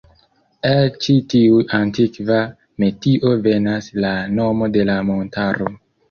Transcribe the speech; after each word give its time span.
El 0.67 0.87
ĉi 1.01 1.13
tiu 1.33 1.59
antikva 1.79 2.37
metio 2.83 3.33
venas 3.49 3.89
la 4.05 4.13
nomo 4.39 4.71
de 4.79 4.87
la 4.91 4.97
montaro. 5.11 5.69